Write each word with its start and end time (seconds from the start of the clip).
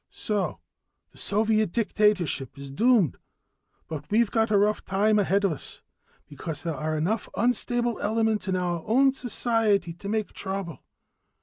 "So 0.09 0.57
the 1.11 1.19
Soviet 1.19 1.71
dictatorship 1.73 2.57
is 2.57 2.71
doomed. 2.71 3.17
But 3.87 4.09
we've 4.09 4.31
got 4.31 4.49
a 4.49 4.57
rough 4.57 4.83
time 4.83 5.19
ahead 5.19 5.43
of 5.43 5.51
us, 5.51 5.83
because 6.27 6.63
there 6.63 6.73
are 6.73 6.97
enough 6.97 7.29
unstable 7.37 7.99
elements 7.99 8.47
in 8.47 8.55
our 8.55 8.81
own 8.87 9.13
society 9.13 9.93
to 9.93 10.09
make 10.09 10.33
trouble. 10.33 10.79